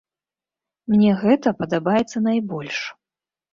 [0.93, 2.83] Мне гэта падабаецца найбольш.